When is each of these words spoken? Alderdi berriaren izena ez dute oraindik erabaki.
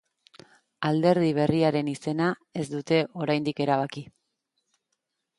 Alderdi 0.87 1.27
berriaren 1.39 1.91
izena 1.91 2.29
ez 2.63 2.65
dute 2.71 2.97
oraindik 3.25 3.61
erabaki. 3.67 4.03